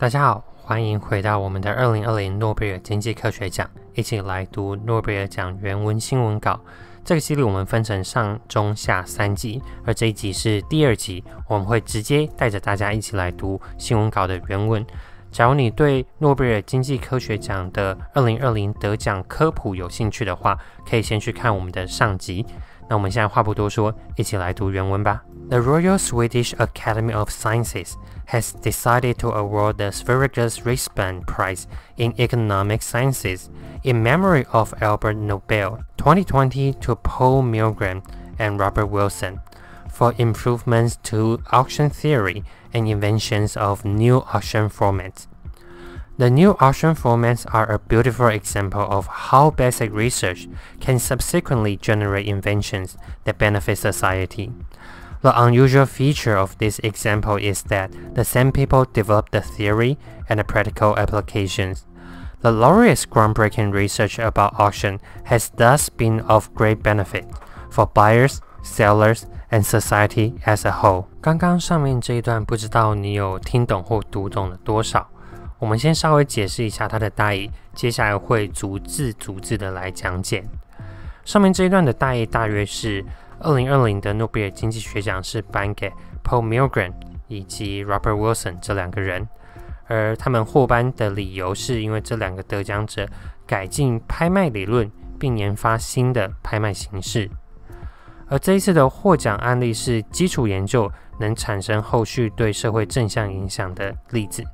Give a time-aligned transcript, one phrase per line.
[0.00, 6.60] 大家好，欢迎回到我们的二零二零诺贝尔经济科学奖，一起来读诺贝尔奖原文新闻稿。
[7.04, 14.86] 这个系列我们分成上、中、下三集，而这一集是第二集，我们会直接带着大家一起来读新闻稿的原文。
[15.32, 20.56] 假如你对诺贝尔经济科学奖的二零二零得奖科普有兴趣的话，
[20.88, 22.46] 可以先去看我们的上集。
[22.89, 25.23] 那我们现在话不多说，一起来读原文吧。
[25.49, 27.93] The Royal Swedish Academy of Sciences
[28.27, 31.65] has decided to award the Sveriges Riksbank Prize
[31.97, 33.49] in Economic Sciences
[33.83, 38.01] in memory of Albert Nobel 2020 to Paul Milgren
[38.39, 39.41] and Robert Wilson
[39.89, 45.27] for improvements to auction theory and inventions of new auction formats.
[46.17, 50.47] The new auction formats are a beautiful example of how basic research
[50.79, 54.51] can subsequently generate inventions that benefit society.
[55.21, 59.97] The unusual feature of this example is that the same people developed the theory
[60.29, 61.85] and the practical applications.
[62.41, 67.25] The laureate's groundbreaking research about auction has thus been of great benefit
[67.71, 71.05] for buyers, sellers, and society as a whole.
[71.21, 75.09] 刚刚上面这一段，不知道你有听懂或读懂了多少？
[75.58, 80.44] 我们先稍微解释一下它的大意，接下来会逐字逐字的来讲解。
[81.24, 83.04] 上面这一段的大意大约是：
[83.40, 85.90] 二零二零的诺贝尔经济学奖是颁给
[86.24, 86.92] Paul Milgram
[87.26, 89.28] 以及 Robert Wilson 这两个人，
[89.88, 93.06] 而他们获颁的理由是因为这两个得奖者
[93.46, 97.28] 改进拍卖理论，并研发新的拍卖形式。
[98.28, 104.44] 而这一次的获奖案例是基础研究能产生后续对社会正向影响的例子。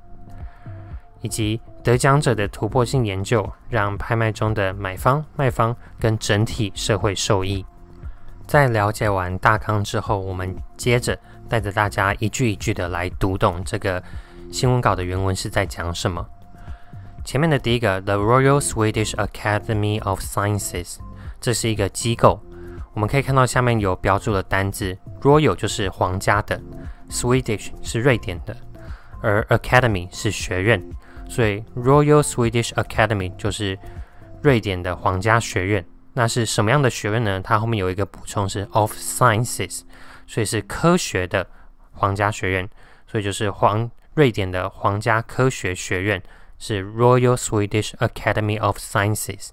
[1.24, 7.64] 以及得奖者的突破性研究，让拍卖中的买方、卖方跟整体社会受益。
[8.46, 14.02] 在了解完大纲之后，我们接着带着大家一句一句的来读懂这个
[14.52, 16.28] 新闻稿的原文是在讲什么。
[17.24, 20.96] 前面的第一个，The Royal Swedish Academy of Sciences，
[21.40, 22.38] 这是一个机构。
[22.92, 26.60] 我们可以看到下面有标注的单字，Royal 就是皇家的
[27.08, 28.54] ，Swedish 是瑞典的，
[29.22, 30.86] 而 Academy 是学院。
[31.28, 33.78] 所以，Royal Swedish Academy 就是
[34.42, 35.84] 瑞典的皇家学院。
[36.12, 37.40] 那是什么样的学院呢？
[37.42, 39.80] 它后面有一个补充是 of Sciences，
[40.26, 41.46] 所以是科学的
[41.92, 42.68] 皇家学院。
[43.06, 46.22] 所以就是皇瑞典的皇家科学学院
[46.58, 49.50] 是 Royal Swedish Academy of Sciences。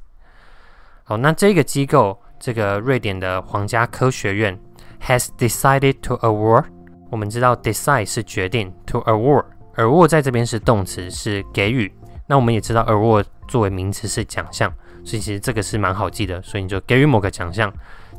[1.03, 4.59] 好，那这个机构，这个瑞典的皇家科学院
[5.07, 6.65] has decided to award。
[7.09, 9.45] 我们知道 decide 是决定，to award。
[9.75, 11.91] Award 在这边是动词，是给予。
[12.27, 14.71] 那我们也知道 award 作为名词是奖项，
[15.03, 16.41] 所以其实这个是蛮好记的。
[16.41, 17.71] 所以你就给予某个奖项。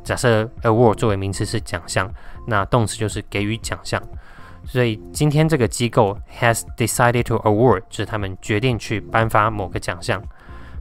[0.04, 2.12] 假设 award 作为名词是奖项，
[2.46, 4.02] 那动词就是给予奖项。
[4.64, 10.22] 所以今天这个机构 has decided to award，就是他们决定去颁发某个奖项。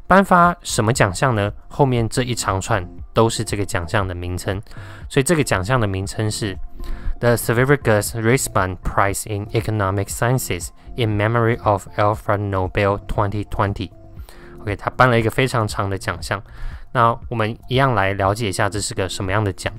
[0.08, 1.52] 颁发什么奖项呢？
[1.68, 4.62] 后面这一长串都是这个奖项的名称。
[5.08, 6.58] 所以这个奖项的名称是。
[7.22, 13.92] The Sveriges Riksbank Prize in Economic Sciences in memory of Alfred Nobel 2020。
[14.62, 16.42] OK，他颁了一个非常长的奖项。
[16.92, 19.72] 那我们一样来了解一下这是个什么样的奖。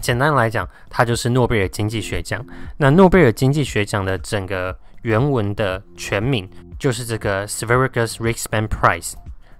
[0.00, 2.44] 简单来讲，它就是诺贝尔经济学奖。
[2.76, 6.48] 那诺贝尔经济学奖的整个原文的全名
[6.78, 9.14] 就是这个 Sveriges Riksbank Prize。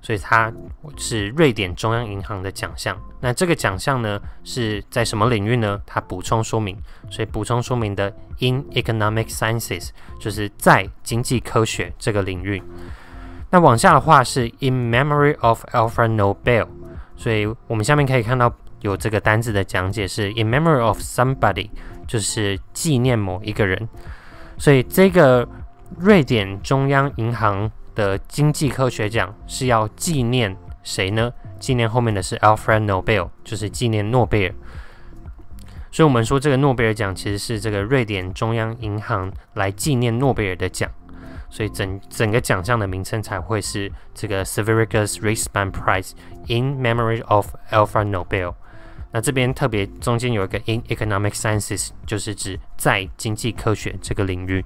[0.05, 0.53] 所以它
[0.99, 2.95] 是瑞典中央银行的奖项。
[3.21, 5.81] 那这个奖项呢是在什么领域呢？
[5.87, 6.77] 它补充说明，
[7.11, 9.89] 所以补充说明的 in economic sciences
[10.21, 12.63] 就是在经济科学这个领域。
[13.49, 16.69] 那往下的话是 in memory of Alfred Nobel，
[17.17, 21.71] 所以我们下面可以看到有这个单字的讲解是 in memory of somebody，
[22.07, 23.89] 就是纪念某一个人。
[24.59, 25.49] 所以这个
[25.97, 27.73] 瑞典中央银行。
[27.95, 31.33] 的经济科学奖是要纪念谁呢？
[31.59, 34.55] 纪念后面的是 Alfred Nobel，就是纪念诺贝尔。
[35.91, 40.91] 所以，我们说这个诺贝尔奖其实是这个瑞典中央银行来纪念诺贝尔的奖。
[41.49, 46.11] 所以，整整个奖项的名称才会是这个 Sveriges Riksbank Prize
[46.49, 48.55] in Memory of Alfred Nobel。
[49.13, 54.65] 那这边特别中间有一个 In Economic Sciences，就是指在经济科学这个领域。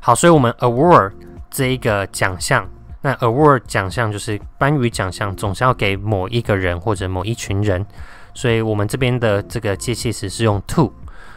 [0.00, 1.12] 好，所以我们 Award。
[1.50, 2.68] 这一个奖项，
[3.00, 7.84] 那 award 奖项就是颁予奖项，总是要给某一个人或者某一群人，
[8.34, 10.92] 所以我们这边的这个介系词是用 to，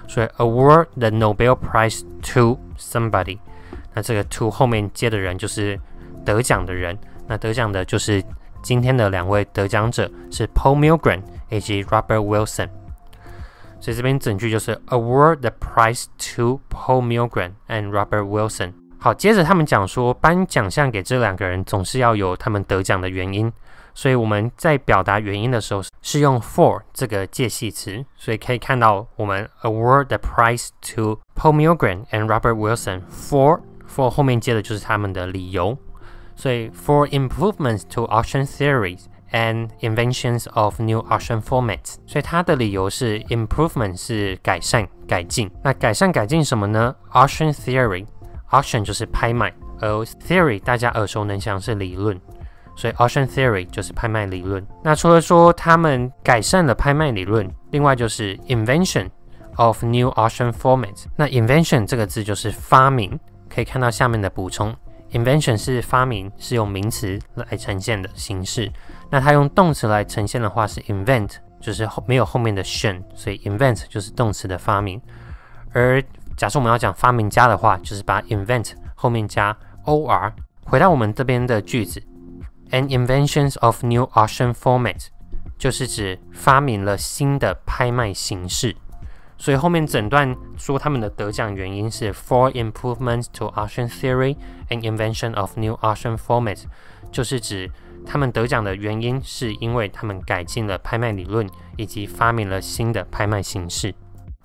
[0.08, 2.04] 所以 award the Nobel Prize
[2.34, 3.40] to somebody，
[3.94, 5.80] 那这个 to 后面接的人就是
[6.26, 6.98] 得奖的人，
[7.28, 8.24] 那得奖的就是
[8.62, 12.70] 今天的两位得奖者是 Paul Milgram 以及 Robert Wilson，
[13.80, 16.06] 所以这边整句就是 award the prize
[16.36, 18.81] to Paul Milgram and Robert Wilson。
[19.04, 23.52] 好，接着他们讲说，颁奖项给这两个人总是要有他们得奖的原因，
[23.96, 35.76] 所以我们在表达原因的时候是用 for 这个介系词，所以可以看到我们 award the prize to Paul Milgren and Robert Wilson for for 后面接的就是他们的理由，
[36.36, 48.06] 所以 for improvements to auction theories and inventions of new auction formats，所以它的理由是 improvement 是改善改进，那改善改进什么呢？auction theory。
[48.52, 52.20] Auction 就是拍卖，而 theory 大家耳熟能详是理论，
[52.76, 54.66] 所以 auction theory 就是拍卖理论。
[54.84, 59.10] 那除了说他们改善了拍卖理论，另外就是 invention
[59.56, 61.06] of new auction formats。
[61.16, 63.18] 那 invention 这个字就是发明，
[63.50, 64.76] 可以看到下面的补充
[65.12, 68.72] ，invention 是发明，是用名词来呈现的形式。
[69.10, 75.02] 那它用动词来呈现的话是 invent，就是后没有后面的 tion，所以 invent 就是动词的发明，
[75.74, 76.04] 而
[76.42, 79.56] 假设我们要讲发明家的话，就是把 invent 后面加
[79.86, 80.34] or。
[80.66, 82.02] 回到我们这边的句子
[82.72, 85.06] ，an inventions of new auction format
[85.60, 88.76] 就是指发明了新的拍卖形式。
[89.38, 94.36] 所以后面整段说他们的得奖原因是 for improvements to auction theory
[94.70, 96.64] and invention of new auction format，
[97.12, 97.70] 就是指
[98.04, 101.48] 他们得奖的原因是因为他们改进了拍卖理论
[101.78, 103.94] 以及发明了新的拍卖形式。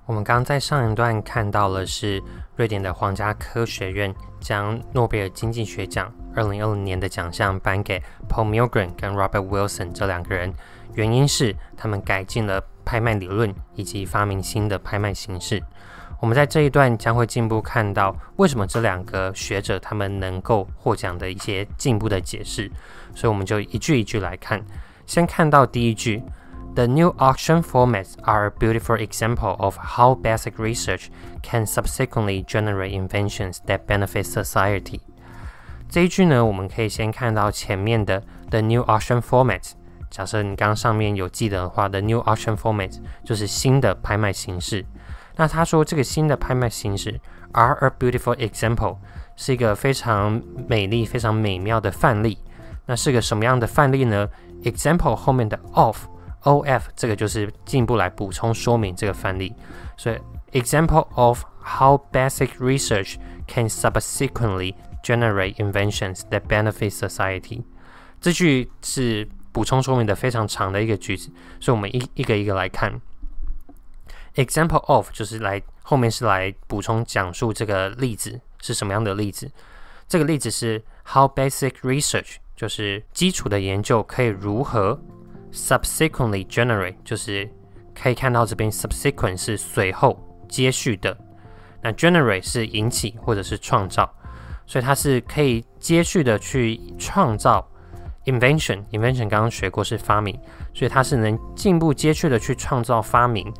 [0.07, 2.23] 我们刚刚在上一段看到了是
[2.55, 10.53] 瑞典的皇家科学院将诺贝尔经济学奖二零二零年的奖项颁给 Paul Milgren 跟 Robert Wilson 这两个人，
[10.93, 15.61] 原因是他们改进了拍卖理论以及发明新的拍卖形式。
[16.21, 22.71] 我们在这一段将会进一步看到为什么这两个学者他们能够获奖的一些进步的解释，
[23.13, 24.63] 所以我们就一句一句来看。
[25.05, 26.23] 先看到第一句。
[26.76, 31.10] The new auction formats are a beautiful example of how basic research
[31.42, 35.00] can subsequently generate inventions that benefit society.
[35.90, 39.72] 这一句呢，我们可以先看到前面的 the new auction format。
[40.08, 44.84] 假设你刚刚上面有记得的话，the new auction format 就是新的拍卖形式。
[45.36, 47.20] 那他说这个新的拍卖形式
[47.52, 48.96] are a beautiful example
[49.36, 52.38] 是一个非常美丽、非常美妙的范例。
[52.86, 54.28] 那是个什么样的范例呢？
[54.62, 56.06] example 后面的 of
[56.47, 56.89] O.F.
[56.95, 59.53] 这个就是进一步来补充说明这个范例，
[59.97, 60.17] 所以
[60.57, 64.73] example of how basic research can subsequently
[65.03, 67.63] generate inventions that benefit society。
[68.21, 71.29] 这句是补充说明的非常长的一个句子，
[71.59, 73.01] 所以我们一一个一个来看。
[74.35, 79.51] example of 就是来后面是来补充讲述这个例子是什么样的例子。
[80.07, 84.97] 这个例子是 how basic research 就是基础的研究可以如何。
[85.57, 87.49] Subsequently generate 就是
[87.95, 91.17] 可以看到这边 subsequent 是随后接续的，
[91.81, 94.07] 那 generate 是引起或者是创造，
[94.67, 97.67] 所以它是可以接续的去创造
[98.25, 98.85] invention。
[98.91, 100.39] invention 刚刚学过是发明，
[100.75, 103.51] 所以它是能进一步接续的去创造发明。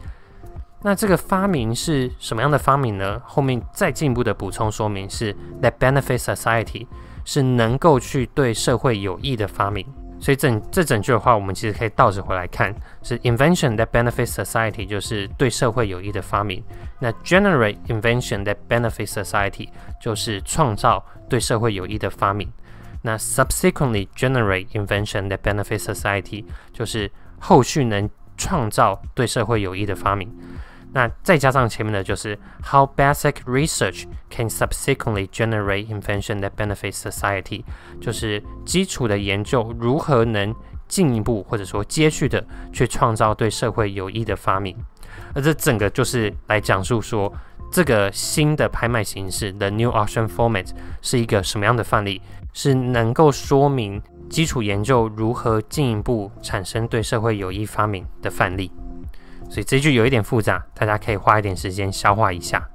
[0.83, 3.19] 那这个发明是什么样的发明呢？
[3.25, 6.85] 后面再进一步的补充说明是 that benefit society
[7.25, 9.83] 是能够去对社会有益的发明。
[10.19, 12.73] 所以整这整句的话，我们其实可以倒着回来看，
[13.03, 16.63] 是 invention that benefits society，就是对社会有益的发明。
[16.99, 19.69] 那 generate invention that benefits society，
[20.01, 22.51] 就是创造对社会有益的发明。
[23.03, 30.29] 那 subsequently generate invention that benefits society，就是后续能创造对社会有益的发明。
[30.93, 37.63] 那再加上前面的就是 how basic research can subsequently generate invention that benefits society，
[37.99, 40.55] 就是基础的研究如何能
[40.87, 44.75] 进一步或者说接续的去创造对社会有益的发明。
[45.35, 47.31] 而这整个就是来讲述说
[47.71, 50.67] 这个新的拍卖形式 the new auction format
[51.01, 52.21] 是一个什么样的范例，
[52.53, 58.71] 是能够说明基础研究如何进一步产生对社会有益发明的范例。
[59.49, 62.67] 所以这句有一点复杂，大家可以花一点时间消化一下。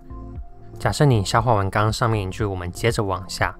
[0.78, 3.54] 假设你消化完刚刚上面一句，我们接着往下。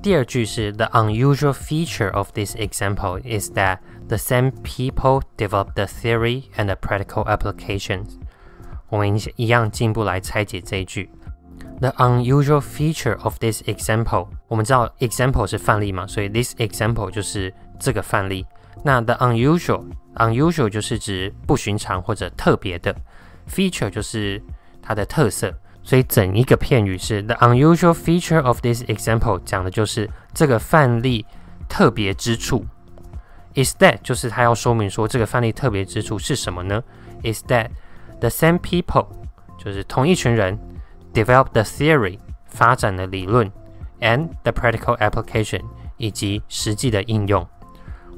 [0.00, 6.44] 第二句是 The unusual feature of this example is that the same people develop the theory
[6.56, 8.16] and the practical applications。
[8.88, 11.10] 我们一样进一步来拆解这一句。
[11.80, 18.46] The unusual feature of this example，我们知道 example 是范例嘛，所以 this example 就是这个范例。
[18.84, 22.94] 那 the unusual，unusual 就是指不寻常或者特别的
[23.48, 24.40] ，feature 就是
[24.80, 31.26] 它的特色，所以整一个片语是 the unusual feature of this example，讲的就是这个范例
[31.68, 32.64] 特别之处。
[33.54, 36.82] Is that 就是它要说明说这个范例特别之处是什么呢
[37.24, 37.70] ？Is that
[38.20, 39.08] the same people
[39.58, 40.56] 就是同一群人
[41.12, 43.50] develop the theory 发展的理论
[44.00, 45.62] and the practical application
[45.96, 47.44] 以及实际的应用。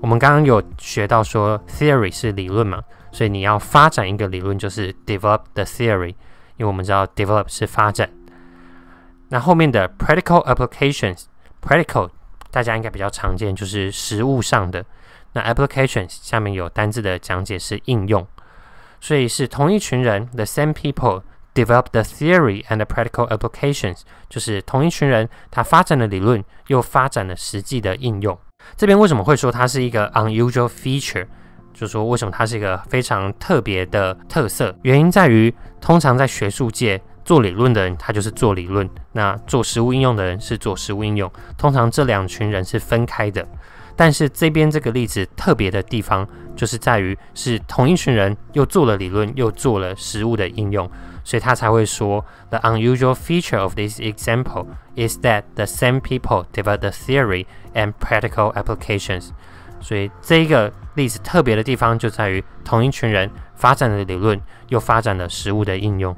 [0.01, 6.09] 我们刚刚有学到说 theory 是理论嘛，所以你要发展一个理论就是 develop the theory，
[6.57, 8.11] 因为我们知道 develop 是发展。
[9.29, 12.09] 那后面的 practical applications，practical
[12.51, 14.85] 大家应该比较常见，就是实物上的。
[15.35, 18.27] 那 applications 下面有单字的讲解是应用，
[19.01, 21.23] 所以是同一群人，the same people
[21.55, 28.37] develop the theory and practical applications，就是同一群人他发展了理论，又发展了实际的应用。
[28.77, 31.27] 这边为什么会说它是一个 unusual feature？
[31.73, 34.75] 就说为什么它是一个非常特别的特色？
[34.83, 37.01] 原因在于，通常在学术界。
[37.23, 41.31] 做理论的人，他就是做理论；那做实物应用的人是做实物应用。
[41.57, 43.47] 通常这两群人是分开的。
[44.00, 50.90] 但是这边这个例子特别的地方，就是在于是同一群人又做了理论，又做了实物的应用，
[51.24, 58.54] 所以他才会说：The unusual feature of this example is that the same people develop the theory and practical
[58.54, 59.30] applications。
[59.82, 66.16] 所以这一个例子特别的地方就在于同一群人发展了理论，又发展了实物的应用。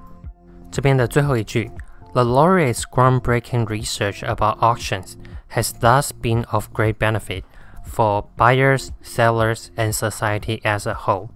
[0.71, 1.69] 这边的最后一句，
[2.13, 5.13] The laureate's groundbreaking research about auctions
[5.51, 7.43] has thus been of great benefit
[7.84, 11.28] for buyers, sellers, and society as a whole。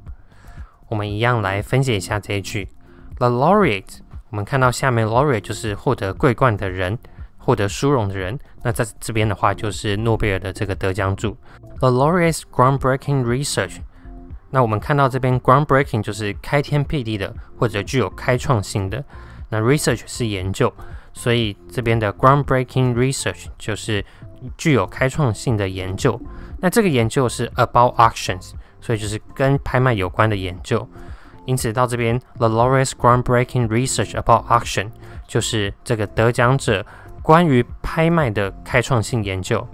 [0.89, 2.69] 我们一样来分解一下这一句
[3.17, 3.99] ，The laureate，
[4.31, 6.99] 我们看到下面 laureate 就是获得桂冠的人，
[7.39, 8.39] 获得殊荣的人。
[8.63, 11.37] 那在这边的话，就是诺贝尔的这个得奖主。
[11.79, 13.79] The laureate's groundbreaking research
[14.51, 19.05] 那我们看到这边 groundbreaking 就是开天辟地的，或者具有开创性的。
[19.49, 20.73] 那 research 是研究，
[21.13, 24.05] 所以这边的 groundbreaking research 就是
[24.57, 26.21] 具有开创性的研究。
[26.61, 30.89] 那这个研究是 about auctions，所以就是跟拍卖有关的研究。
[31.45, 34.91] 因此到这边 the laureate's groundbreaking research about auction
[35.29, 36.85] 就是这个得奖者
[37.23, 39.67] 关于拍卖的开创性研究。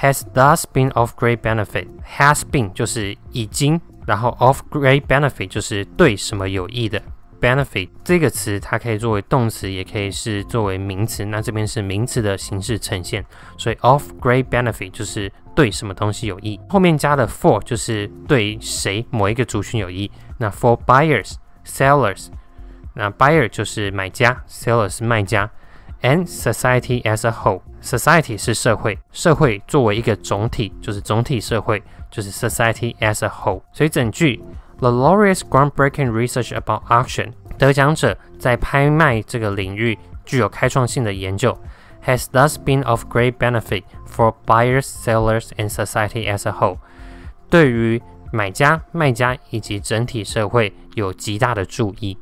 [0.00, 1.88] has thus been of great benefit。
[2.18, 7.02] has been 就是已经，然后 of great benefit 就是对什么有益的。
[7.40, 11.24] Benefit 这个词，它可以作为动词，也可以是作为名词。
[11.24, 13.24] 那这边是名词的形式呈现，
[13.56, 16.58] 所以 of great benefit 就是对什么东西有益。
[16.68, 20.10] 后面加的 for 就是对谁某一个族群有益。
[20.38, 22.28] 那 for buyers, sellers，
[22.94, 25.50] 那 buyer 就是买家，seller 是卖家
[26.02, 27.62] ，and society as a whole。
[27.82, 33.62] society 是社会，社会作为一个总体，就是总体社会，就是 society as a whole。
[33.72, 34.42] 所以整句。
[34.80, 41.58] The laureate's groundbreaking research about auction，得奖者在拍卖这个领域具有开创性的研究
[42.06, 46.78] ，has thus been of great benefit for buyers, sellers, and society as a whole。
[47.50, 48.00] 对于
[48.32, 52.16] 买家、卖家以及整体社会有极大的注意。